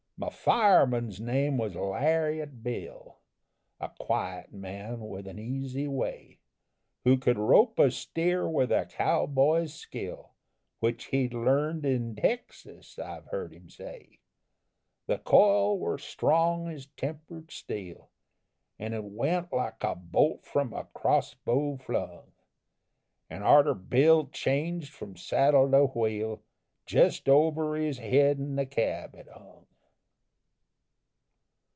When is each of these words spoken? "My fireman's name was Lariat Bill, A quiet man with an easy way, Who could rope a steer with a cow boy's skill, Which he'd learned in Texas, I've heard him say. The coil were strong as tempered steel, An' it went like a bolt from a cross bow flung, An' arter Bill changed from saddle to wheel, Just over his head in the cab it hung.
"My 0.17 0.29
fireman's 0.29 1.19
name 1.19 1.57
was 1.57 1.73
Lariat 1.73 2.61
Bill, 2.61 3.17
A 3.79 3.89
quiet 3.99 4.53
man 4.53 4.99
with 5.09 5.25
an 5.25 5.39
easy 5.39 5.87
way, 5.87 6.37
Who 7.05 7.17
could 7.17 7.39
rope 7.39 7.79
a 7.79 7.89
steer 7.89 8.47
with 8.47 8.71
a 8.71 8.85
cow 8.85 9.25
boy's 9.25 9.73
skill, 9.73 10.35
Which 10.79 11.05
he'd 11.05 11.33
learned 11.33 11.87
in 11.87 12.13
Texas, 12.15 12.99
I've 12.99 13.25
heard 13.29 13.51
him 13.51 13.67
say. 13.67 14.19
The 15.07 15.17
coil 15.17 15.79
were 15.79 15.97
strong 15.97 16.67
as 16.67 16.85
tempered 16.85 17.49
steel, 17.49 18.11
An' 18.77 18.93
it 18.93 19.03
went 19.03 19.51
like 19.51 19.83
a 19.83 19.95
bolt 19.95 20.45
from 20.45 20.71
a 20.71 20.83
cross 20.93 21.33
bow 21.33 21.77
flung, 21.77 22.31
An' 23.27 23.41
arter 23.41 23.73
Bill 23.73 24.27
changed 24.27 24.93
from 24.93 25.17
saddle 25.17 25.71
to 25.71 25.85
wheel, 25.97 26.43
Just 26.85 27.27
over 27.27 27.75
his 27.75 27.97
head 27.97 28.37
in 28.37 28.55
the 28.55 28.67
cab 28.67 29.15
it 29.15 29.27
hung. 29.27 29.65